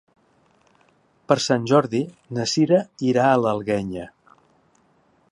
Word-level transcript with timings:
Per 1.31 1.35
Sant 1.47 1.67
Jordi 1.71 2.01
na 2.37 2.45
Sira 2.53 2.79
irà 3.11 3.27
a 3.33 3.39
l'Alguenya. 3.43 4.07